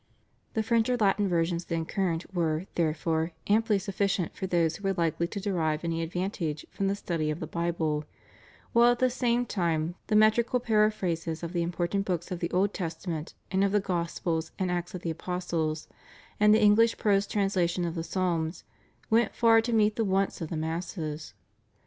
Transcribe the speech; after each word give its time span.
The 0.55 0.63
French 0.63 0.89
or 0.89 0.97
Latin 0.97 1.27
versions 1.29 1.65
then 1.65 1.85
current 1.85 2.33
were, 2.33 2.65
therefore, 2.73 3.33
amply 3.47 3.77
sufficient 3.77 4.35
for 4.35 4.47
those 4.47 4.77
who 4.77 4.83
were 4.83 4.93
likely 4.95 5.27
to 5.27 5.39
derive 5.39 5.83
any 5.85 6.01
advantage 6.01 6.65
from 6.71 6.87
the 6.87 6.95
study 6.95 7.29
of 7.29 7.39
the 7.39 7.45
Bible, 7.45 8.05
while 8.73 8.93
at 8.93 8.97
the 8.97 9.11
same 9.11 9.45
time 9.45 9.93
the 10.07 10.15
metrical 10.15 10.59
paraphrases 10.59 11.43
of 11.43 11.53
the 11.53 11.61
important 11.61 12.05
books 12.05 12.31
of 12.31 12.39
the 12.39 12.49
Old 12.49 12.73
Testament 12.73 13.35
and 13.51 13.63
of 13.63 13.71
the 13.71 13.79
Gospels 13.79 14.51
and 14.57 14.71
Acts 14.71 14.95
of 14.95 15.03
the 15.03 15.11
Apostles, 15.11 15.87
and 16.39 16.51
the 16.51 16.63
English 16.63 16.97
prose 16.97 17.27
translation 17.27 17.85
of 17.85 17.93
the 17.93 18.03
Psalms, 18.03 18.63
went 19.11 19.35
far 19.35 19.61
to 19.61 19.71
meet 19.71 19.97
the 19.97 20.03
wants 20.03 20.41
of 20.41 20.49
the 20.49 20.57
masses. 20.57 21.35